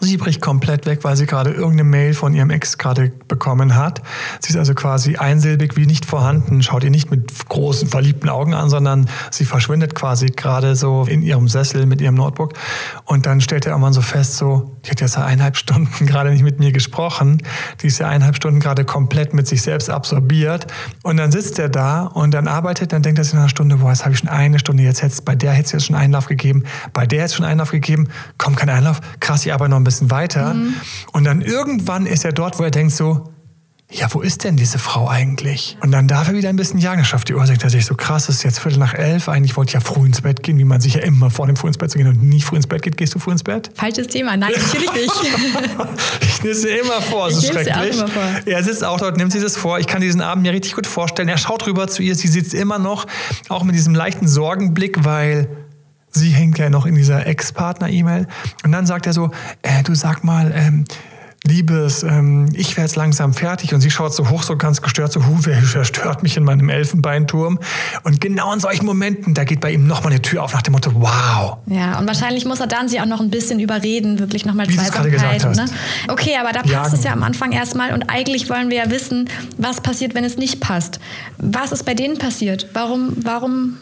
[0.00, 4.02] Sie bricht komplett weg, weil sie gerade irgendeine Mail von ihrem Ex gerade bekommen hat.
[4.40, 8.52] Sie ist also quasi einsilbig wie nicht vorhanden, schaut ihr nicht mit großen verliebten Augen
[8.52, 12.52] an, sondern sie verschwindet quasi gerade so in ihrem Sessel mit ihrem Notebook.
[13.06, 16.42] Und dann stellt er irgendwann so fest, so, die hat jetzt eineinhalb Stunden gerade nicht
[16.42, 17.42] mit mir gesprochen.
[17.80, 20.66] Die ist ja eineinhalb Stunden gerade komplett mit sich selbst absorbiert.
[21.04, 23.76] Und dann sitzt er da und dann arbeitet, dann denkt er sich nach einer Stunde,
[23.76, 25.96] boah, jetzt habe ich schon eine Stunde, jetzt hätte bei der hätte es jetzt schon
[25.96, 29.70] Einlauf gegeben, bei der hätte es schon Einlauf gegeben, kommt kein Einlauf, krass, ich arbeite
[29.70, 30.54] noch ein bisschen weiter.
[30.54, 30.74] Mhm.
[31.12, 33.32] Und dann irgendwann ist er dort, wo er denkt so,
[33.90, 35.78] ja, wo ist denn diese Frau eigentlich?
[35.80, 37.02] Und dann darf er wieder ein bisschen jagen.
[37.02, 39.28] Das schafft die Ursache, dass ich so krass ist, jetzt Viertel nach elf.
[39.28, 41.54] Eigentlich wollte ich ja früh ins Bett gehen, wie man sich ja immer vor dem
[41.54, 42.96] früh ins Bett zu gehen und nie früh ins Bett geht.
[42.96, 43.70] Gehst du früh ins Bett?
[43.74, 44.36] Falsches Thema.
[44.36, 45.12] Nein, natürlich nicht.
[46.20, 47.74] ich nehme es immer vor, so schrecklich.
[47.76, 48.22] Auch immer vor.
[48.44, 49.78] Er sitzt auch dort, nimmt sich das vor.
[49.78, 51.28] Ich kann diesen Abend mir richtig gut vorstellen.
[51.28, 52.16] Er schaut rüber zu ihr.
[52.16, 53.06] Sie sitzt immer noch,
[53.48, 55.48] auch mit diesem leichten Sorgenblick, weil
[56.16, 58.26] sie hängt ja noch in dieser Ex-Partner-E-Mail.
[58.64, 59.30] Und dann sagt er so,
[59.62, 60.84] äh, du sag mal, ähm,
[61.46, 65.12] Liebes, ähm, ich werde jetzt langsam fertig und sie schaut so hoch, so ganz gestört,
[65.12, 67.58] so, hu, wer stört mich in meinem Elfenbeinturm?
[68.02, 70.72] Und genau in solchen Momenten, da geht bei ihm nochmal eine Tür auf nach dem
[70.72, 71.58] Motto, wow.
[71.66, 75.44] Ja, und wahrscheinlich muss er dann sie auch noch ein bisschen überreden, wirklich nochmal Zweisamkeit.
[75.56, 75.66] Ne?
[76.08, 76.94] Okay, aber da passt Jagen.
[76.94, 80.36] es ja am Anfang erstmal und eigentlich wollen wir ja wissen, was passiert, wenn es
[80.36, 81.00] nicht passt.
[81.38, 82.68] Was ist bei denen passiert?
[82.72, 83.76] Warum, warum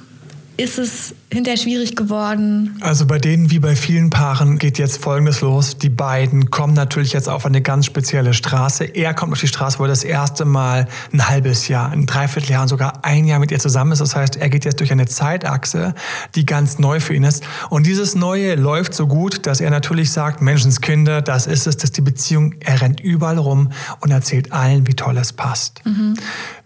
[0.56, 2.76] ist es hinterher schwierig geworden?
[2.80, 5.78] Also bei denen wie bei vielen Paaren geht jetzt Folgendes los.
[5.78, 8.84] Die beiden kommen natürlich jetzt auf eine ganz spezielle Straße.
[8.84, 12.62] Er kommt auf die Straße, wo er das erste Mal ein halbes Jahr, ein Dreivierteljahr
[12.62, 14.00] und sogar ein Jahr mit ihr zusammen ist.
[14.00, 15.94] Das heißt, er geht jetzt durch eine Zeitachse,
[16.36, 17.42] die ganz neu für ihn ist.
[17.70, 21.84] Und dieses Neue läuft so gut, dass er natürlich sagt, Menschenskinder, das ist es, das
[21.84, 22.54] ist die Beziehung.
[22.60, 25.84] Er rennt überall rum und erzählt allen, wie toll es passt.
[25.84, 26.14] Mhm.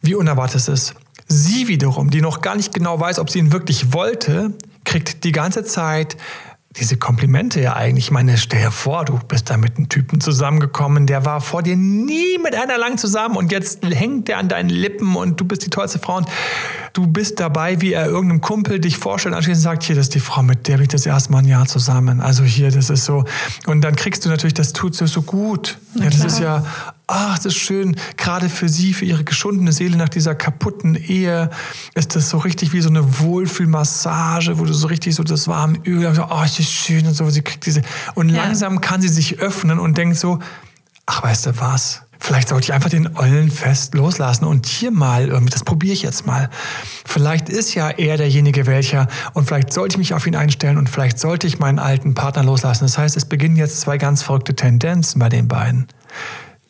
[0.03, 0.95] Wie unerwartet es ist.
[1.29, 5.33] Sie wiederum, die noch gar nicht genau weiß, ob sie ihn wirklich wollte, kriegt die
[5.33, 6.17] ganze Zeit
[6.77, 8.07] diese Komplimente ja eigentlich.
[8.07, 11.63] Ich meine, stell dir vor, du bist da mit einem Typen zusammengekommen, der war vor
[11.63, 15.45] dir nie mit einer lang zusammen und jetzt hängt der an deinen Lippen und du
[15.45, 16.29] bist die tollste Frau und
[16.93, 20.21] du bist dabei, wie er irgendeinem Kumpel dich vorstellt, anschließend sagt, hier, das ist die
[20.21, 22.21] Frau, mit der bin ich das erste Mal ein Jahr zusammen.
[22.21, 23.25] Also hier, das ist so.
[23.67, 25.79] Und dann kriegst du natürlich, das tut so, so gut.
[25.95, 26.65] Ja, das ist ja,
[27.07, 31.51] ach, das ist schön, gerade für sie, für ihre geschundene Seele nach dieser kaputten Ehe,
[31.95, 35.79] ist das so richtig wie so eine Wohlfühlmassage, wo du so richtig so das warme
[35.87, 37.83] Öl, so, oh, das ist schön und so, sie kriegt diese,
[38.15, 38.45] und ja.
[38.45, 40.39] langsam kann sie sich öffnen und denkt so,
[41.07, 42.03] ach, weißt du was?
[42.19, 46.03] Vielleicht sollte ich einfach den Ollen fest loslassen und hier mal irgendwie, das probiere ich
[46.03, 46.51] jetzt mal.
[47.05, 50.89] Vielleicht ist ja er derjenige welcher und vielleicht sollte ich mich auf ihn einstellen und
[50.89, 52.85] vielleicht sollte ich meinen alten Partner loslassen.
[52.85, 55.87] Das heißt, es beginnen jetzt zwei ganz verrückte Tendenzen bei den beiden.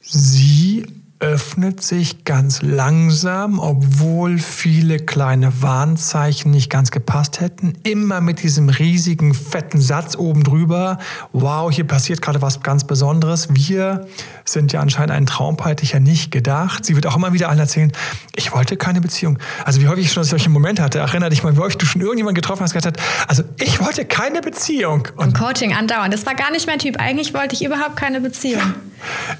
[0.00, 0.86] Sie
[1.20, 7.74] öffnet sich ganz langsam, obwohl viele kleine Warnzeichen nicht ganz gepasst hätten.
[7.82, 10.98] Immer mit diesem riesigen, fetten Satz oben drüber.
[11.32, 13.48] Wow, hier passiert gerade was ganz Besonderes.
[13.50, 14.06] Wir
[14.44, 16.84] sind ja anscheinend ein Traumpaar, ich ja nicht gedacht.
[16.84, 17.92] Sie wird auch immer wieder allen erzählen,
[18.36, 19.38] ich wollte keine Beziehung.
[19.64, 21.00] Also wie häufig ich schon solche Momente hatte.
[21.00, 24.04] Erinnere dich mal, wie häufig du schon irgendjemanden getroffen hast, gesagt hat, also ich wollte
[24.04, 25.08] keine Beziehung.
[25.16, 26.14] Und Im Coaching andauernd.
[26.14, 26.98] Das war gar nicht mein Typ.
[26.98, 28.74] Eigentlich wollte ich überhaupt keine Beziehung.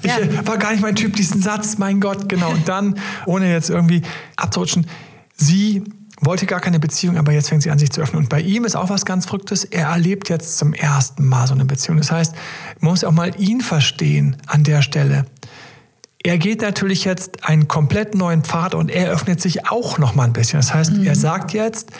[0.01, 0.19] Ich ja.
[0.19, 2.51] Äh, war gar nicht mein Typ, diesen Satz, mein Gott, genau.
[2.51, 4.01] Und dann, ohne jetzt irgendwie
[4.35, 4.87] abzurutschen,
[5.35, 5.83] sie
[6.21, 8.23] wollte gar keine Beziehung, aber jetzt fängt sie an, sich zu öffnen.
[8.23, 9.63] Und bei ihm ist auch was ganz Verrücktes.
[9.63, 11.97] Er erlebt jetzt zum ersten Mal so eine Beziehung.
[11.97, 12.35] Das heißt,
[12.79, 15.25] man muss auch mal ihn verstehen an der Stelle.
[16.21, 20.25] Er geht natürlich jetzt einen komplett neuen Pfad und er öffnet sich auch noch mal
[20.25, 20.59] ein bisschen.
[20.59, 21.07] Das heißt, mhm.
[21.07, 21.91] er sagt jetzt,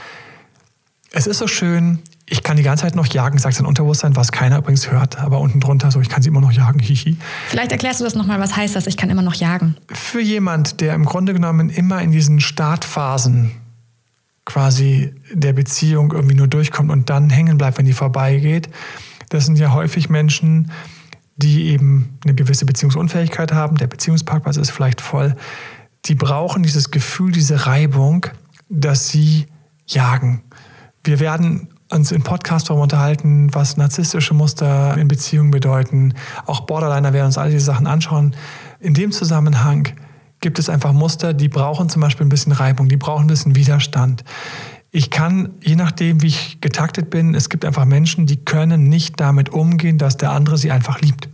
[1.11, 4.31] es ist so schön, ich kann die ganze Zeit noch jagen, sagt sein Unterbewusstsein, was
[4.31, 7.17] keiner übrigens hört, aber unten drunter so, ich kann sie immer noch jagen, hihi.
[7.47, 9.75] Vielleicht erklärst du das nochmal, was heißt das, ich kann immer noch jagen?
[9.91, 13.51] Für jemand, der im Grunde genommen immer in diesen Startphasen
[14.45, 18.69] quasi der Beziehung irgendwie nur durchkommt und dann hängen bleibt, wenn die vorbeigeht,
[19.29, 20.71] das sind ja häufig Menschen,
[21.35, 25.35] die eben eine gewisse Beziehungsunfähigkeit haben, der Beziehungsparkplatz ist vielleicht voll,
[26.05, 28.25] die brauchen dieses Gefühl, diese Reibung,
[28.69, 29.47] dass sie
[29.87, 30.41] jagen.
[31.03, 36.13] Wir werden uns im Podcast unterhalten, was narzisstische Muster in Beziehungen bedeuten.
[36.45, 38.35] Auch Borderliner werden uns all diese Sachen anschauen.
[38.79, 39.89] In dem Zusammenhang
[40.39, 43.55] gibt es einfach Muster, die brauchen zum Beispiel ein bisschen Reibung, die brauchen ein bisschen
[43.55, 44.23] Widerstand.
[44.91, 49.19] Ich kann, je nachdem, wie ich getaktet bin, es gibt einfach Menschen, die können nicht
[49.19, 51.29] damit umgehen, dass der andere sie einfach liebt.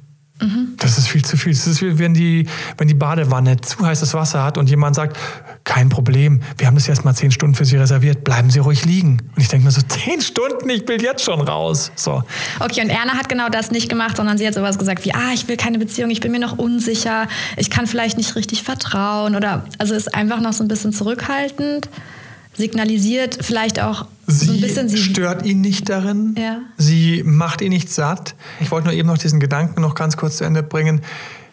[0.78, 1.54] Das ist viel zu viel.
[1.54, 5.18] Es ist wie wenn die, wenn die Badewanne zu heißes Wasser hat und jemand sagt,
[5.64, 8.84] kein Problem, wir haben das jetzt mal zehn Stunden für Sie reserviert, bleiben Sie ruhig
[8.84, 9.22] liegen.
[9.34, 11.92] Und ich denke mir so, zehn Stunden, ich will jetzt schon raus.
[11.96, 12.22] So.
[12.60, 15.32] Okay, und Erna hat genau das nicht gemacht, sondern sie hat sowas gesagt wie, ah,
[15.34, 19.36] ich will keine Beziehung, ich bin mir noch unsicher, ich kann vielleicht nicht richtig vertrauen
[19.36, 21.90] oder, also ist einfach noch so ein bisschen zurückhaltend
[22.58, 24.90] signalisiert vielleicht auch sie so ein bisschen.
[24.90, 26.36] Sie stört ihn nicht darin.
[26.38, 26.62] Ja.
[26.78, 28.36] Sie macht ihn nicht satt.
[28.60, 31.02] Ich wollte nur eben noch diesen Gedanken noch ganz kurz zu Ende bringen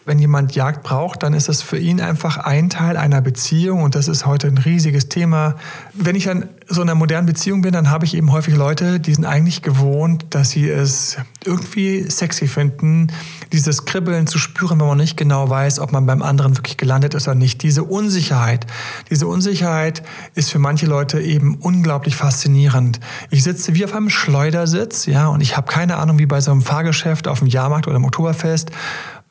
[0.05, 3.95] wenn jemand Jagd braucht, dann ist es für ihn einfach ein Teil einer Beziehung und
[3.95, 5.55] das ist heute ein riesiges Thema.
[5.93, 9.13] Wenn ich an so einer modernen Beziehung bin, dann habe ich eben häufig Leute, die
[9.13, 13.07] sind eigentlich gewohnt, dass sie es irgendwie sexy finden,
[13.51, 17.13] dieses Kribbeln zu spüren, wenn man nicht genau weiß, ob man beim anderen wirklich gelandet
[17.13, 17.63] ist oder nicht.
[17.63, 18.65] Diese Unsicherheit,
[19.09, 20.03] diese Unsicherheit
[20.35, 22.99] ist für manche Leute eben unglaublich faszinierend.
[23.29, 26.51] Ich sitze wie auf einem Schleudersitz, ja, und ich habe keine Ahnung, wie bei so
[26.51, 28.71] einem Fahrgeschäft auf dem Jahrmarkt oder im Oktoberfest,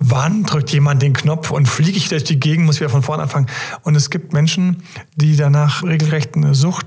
[0.02, 3.22] wann drückt jemand den Knopf und fliege ich durch die Gegend, muss wieder von vorne
[3.22, 3.46] anfangen.
[3.82, 4.82] Und es gibt Menschen,
[5.16, 6.86] die danach regelrecht eine Sucht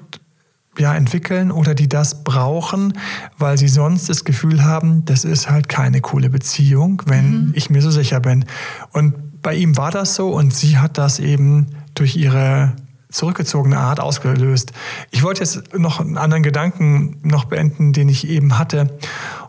[0.78, 2.93] ja, entwickeln oder die das brauchen,
[3.38, 7.54] weil sie sonst das Gefühl haben, das ist halt keine coole Beziehung, wenn mhm.
[7.56, 8.45] ich mir so sicher bin.
[8.91, 12.73] Und bei ihm war das so und sie hat das eben durch ihre
[13.10, 14.73] zurückgezogene Art ausgelöst.
[15.12, 18.89] Ich wollte jetzt noch einen anderen Gedanken noch beenden, den ich eben hatte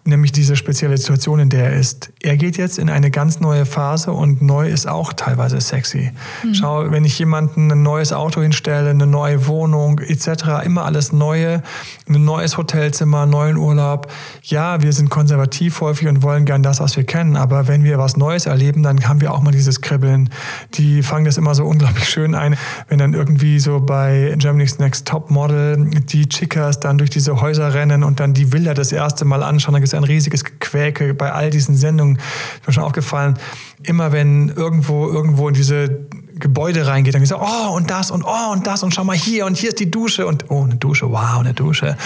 [0.06, 2.12] nämlich diese spezielle Situation, in der er ist.
[2.22, 6.12] Er geht jetzt in eine ganz neue Phase und neu ist auch teilweise sexy.
[6.42, 6.54] Mhm.
[6.54, 11.62] Schau, wenn ich jemanden ein neues Auto hinstelle, eine neue Wohnung etc., immer alles Neue,
[12.08, 14.12] ein neues Hotelzimmer, einen neuen Urlaub.
[14.42, 17.98] Ja, wir sind konservativ häufig und wollen gern das, was wir kennen, aber wenn wir
[17.98, 20.30] was Neues erleben, dann haben wir auch mal dieses Kribbeln.
[20.74, 22.56] Die fangen das immer so unglaublich schön ein,
[22.88, 27.74] wenn dann irgendwie so bei Germany's Next Top Model die Chickas dann durch diese Häuser
[27.74, 31.50] rennen und dann die Villa das erste Mal anschauen, dann ein riesiges Gequäke bei all
[31.50, 32.16] diesen Sendungen.
[32.16, 33.38] Ist mir schon aufgefallen,
[33.82, 36.06] immer wenn irgendwo, irgendwo in diese
[36.38, 39.46] Gebäude reingeht, dann gesagt, oh, und das und oh, und das und schau mal hier
[39.46, 41.96] und hier ist die Dusche und oh, eine Dusche, wow, eine Dusche.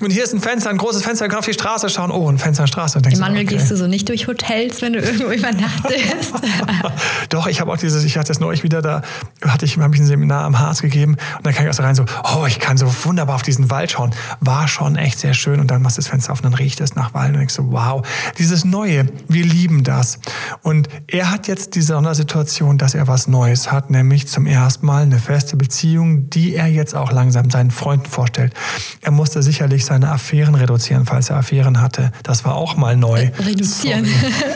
[0.00, 2.38] Und hier ist ein Fenster, ein großes Fenster, kann auf die Straße schauen, oh, ein
[2.38, 2.98] Fenster, eine Straße.
[2.98, 3.56] Und Emanuel, okay.
[3.56, 6.32] gehst du so nicht durch Hotels, wenn du irgendwo übernachtest?
[7.28, 9.02] Doch, ich habe auch dieses, ich hatte das neulich wieder, da
[9.44, 11.82] hatte ich, habe ich ein Seminar am Harz gegeben und dann kam ich auch so
[11.82, 12.04] rein so,
[12.36, 14.14] oh, ich kann so wunderbar auf diesen Wald schauen.
[14.40, 16.80] War schon echt sehr schön und dann machst du das Fenster auf und dann riecht
[16.80, 18.06] es nach Wald und denkst so, wow,
[18.38, 20.20] dieses Neue, wir lieben das.
[20.62, 25.18] Und er hat jetzt die Sondersituation, dass er was Neues hat, nämlich zum erstmal eine
[25.18, 28.52] feste Beziehung, die er jetzt auch langsam seinen Freunden vorstellt.
[29.00, 32.12] Er musste sicherlich seine Affären reduzieren, falls er Affären hatte.
[32.22, 33.30] Das war auch mal neu.
[33.38, 34.06] Reduzieren.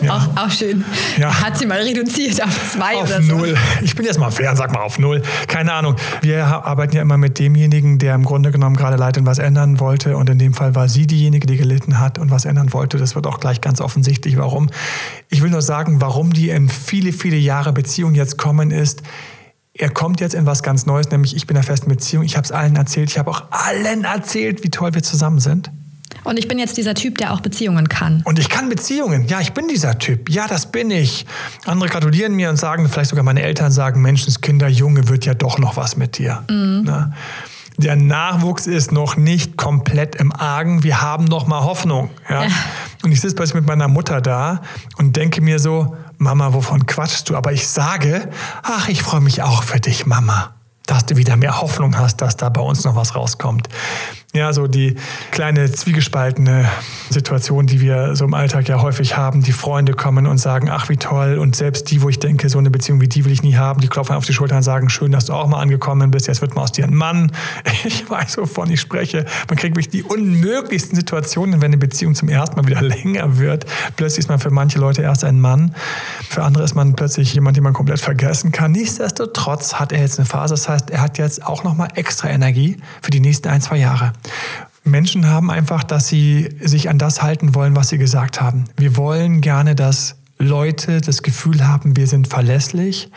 [0.02, 0.16] Ja.
[0.36, 0.84] auch, auch schön.
[1.18, 1.42] Ja.
[1.42, 3.36] Hat sie mal reduziert auf zwei auf oder so.
[3.36, 3.56] null.
[3.82, 5.22] Ich bin jetzt mal fair und sag mal auf null.
[5.48, 5.96] Keine Ahnung.
[6.20, 9.80] Wir arbeiten ja immer mit demjenigen, der im Grunde genommen gerade leid und was ändern
[9.80, 10.16] wollte.
[10.16, 12.98] Und in dem Fall war sie diejenige, die gelitten hat und was ändern wollte.
[12.98, 14.68] Das wird auch gleich ganz offensichtlich, warum.
[15.30, 19.02] Ich will nur sagen, warum die in viele, viele Jahre Beziehung jetzt kommen, ist,
[19.78, 22.24] er kommt jetzt in was ganz Neues, nämlich ich bin in einer festen Beziehung.
[22.24, 23.10] Ich habe es allen erzählt.
[23.10, 25.70] Ich habe auch allen erzählt, wie toll wir zusammen sind.
[26.24, 28.22] Und ich bin jetzt dieser Typ, der auch Beziehungen kann.
[28.24, 29.28] Und ich kann Beziehungen.
[29.28, 30.28] Ja, ich bin dieser Typ.
[30.30, 31.26] Ja, das bin ich.
[31.66, 35.58] Andere gratulieren mir und sagen, vielleicht sogar meine Eltern sagen, Menschenskinder, Junge, wird ja doch
[35.58, 36.42] noch was mit dir.
[36.50, 36.82] Mhm.
[36.84, 37.12] Ne?
[37.76, 40.82] Der Nachwuchs ist noch nicht komplett im Argen.
[40.82, 42.10] Wir haben noch mal Hoffnung.
[42.28, 42.44] Ja?
[42.44, 42.50] ja.
[43.04, 44.62] Und ich sitze plötzlich mit meiner Mutter da
[44.96, 47.36] und denke mir so, Mama, wovon quatschst du?
[47.36, 48.30] Aber ich sage,
[48.62, 52.36] ach, ich freue mich auch für dich, Mama dass du wieder mehr Hoffnung hast, dass
[52.36, 53.68] da bei uns noch was rauskommt.
[54.36, 54.96] Ja, so die
[55.30, 56.68] kleine zwiegespaltene
[57.08, 59.42] Situation, die wir so im Alltag ja häufig haben.
[59.42, 61.38] Die Freunde kommen und sagen, ach wie toll.
[61.38, 63.80] Und selbst die, wo ich denke, so eine Beziehung wie die will ich nie haben,
[63.80, 66.26] die klopfen auf die Schulter und sagen, schön, dass du auch mal angekommen bist.
[66.26, 67.32] Jetzt wird mal aus dir ein Mann.
[67.86, 69.26] Ich weiß, wovon ich spreche.
[69.48, 73.64] Man kriegt wirklich die unmöglichsten Situationen, wenn eine Beziehung zum ersten Mal wieder länger wird.
[73.96, 75.74] Plötzlich ist man für manche Leute erst ein Mann.
[76.28, 78.72] Für andere ist man plötzlich jemand, den man komplett vergessen kann.
[78.72, 80.54] Nichtsdestotrotz hat er jetzt eine Phase.
[80.54, 84.12] Das heißt, er hat jetzt auch nochmal extra Energie für die nächsten ein, zwei Jahre.
[84.84, 88.64] Menschen haben einfach, dass sie sich an das halten wollen, was sie gesagt haben.
[88.76, 93.08] Wir wollen gerne, dass Leute das Gefühl haben, wir sind verlässlich.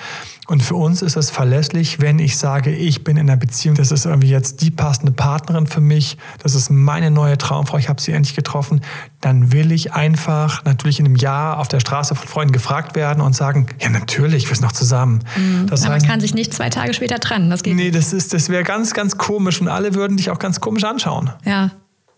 [0.50, 3.92] Und für uns ist es verlässlich, wenn ich sage, ich bin in einer Beziehung, das
[3.92, 8.02] ist irgendwie jetzt die passende Partnerin für mich, das ist meine neue Traumfrau, ich habe
[8.02, 8.82] sie endlich getroffen,
[9.22, 13.22] dann will ich einfach natürlich in einem Jahr auf der Straße von Freunden gefragt werden
[13.22, 15.20] und sagen, ja natürlich, wir sind noch zusammen.
[15.38, 15.68] Mhm.
[15.68, 18.10] Das Aber heißt, man kann sich nicht zwei Tage später trennen, das geht Nee, das,
[18.10, 21.30] das wäre ganz, ganz komisch und alle würden dich auch ganz komisch anschauen.
[21.46, 21.70] Ja.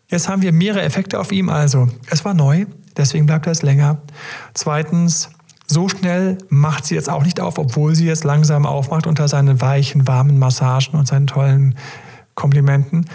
[0.08, 1.50] Jetzt haben wir mehrere Effekte auf ihm.
[1.50, 2.66] Also, es war neu,
[2.96, 4.02] deswegen bleibt er es länger.
[4.54, 5.30] Zweitens,
[5.72, 9.62] so schnell macht sie jetzt auch nicht auf, obwohl sie jetzt langsam aufmacht unter seinen
[9.62, 11.76] weichen, warmen Massagen und seinen tollen
[12.36, 13.06] Komplimenten.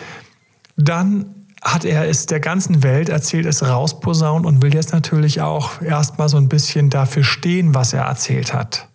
[0.76, 1.26] Dann
[1.62, 6.28] hat er es der ganzen Welt erzählt, es rausposaunt und will jetzt natürlich auch erstmal
[6.28, 8.88] so ein bisschen dafür stehen, was er erzählt hat.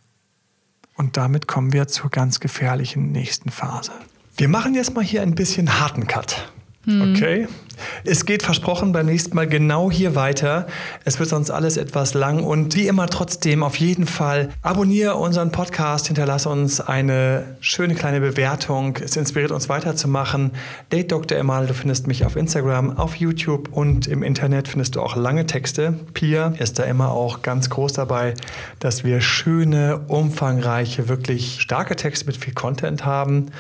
[0.96, 3.92] Und damit kommen wir zur ganz gefährlichen nächsten Phase.
[4.38, 6.52] Wir machen jetzt mal hier ein bisschen harten Cut.
[6.88, 7.48] Okay.
[8.04, 10.68] Es geht versprochen beim nächsten Mal genau hier weiter.
[11.06, 15.52] Es wird sonst alles etwas lang und wie immer trotzdem auf jeden Fall abonniere unseren
[15.52, 18.98] Podcast, hinterlasse uns eine schöne kleine Bewertung.
[18.98, 20.52] Es inspiriert uns weiterzumachen.
[20.92, 21.38] Date Dr.
[21.38, 25.46] Emal, du findest mich auf Instagram, auf YouTube und im Internet findest du auch lange
[25.46, 25.94] Texte.
[26.14, 28.34] Pia ist da immer auch ganz groß dabei,
[28.80, 33.52] dass wir schöne, umfangreiche, wirklich starke Texte mit viel Content haben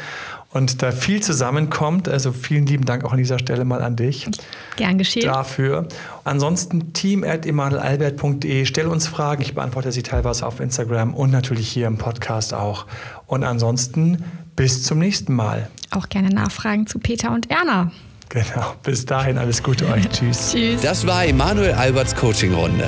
[0.54, 2.10] und da viel zusammenkommt.
[2.10, 4.28] Also vielen lieben Dank auch an dieser Stelle mal an dich.
[4.76, 5.26] Gern geschehen.
[5.26, 5.88] Dafür.
[6.24, 8.66] Ansonsten team.emanuelalbert.de.
[8.66, 9.42] Stell uns Fragen.
[9.42, 12.86] Ich beantworte sie teilweise auf Instagram und natürlich hier im Podcast auch.
[13.28, 14.24] Und ansonsten
[14.56, 15.70] bis zum nächsten Mal.
[15.92, 17.92] Auch gerne Nachfragen zu Peter und Erna.
[18.30, 18.76] Genau.
[18.84, 20.08] Bis dahin alles Gute euch.
[20.10, 20.52] Tschüss.
[20.52, 20.82] Tschüss.
[20.82, 22.88] Das war Emanuel Alberts Coaching-Runde.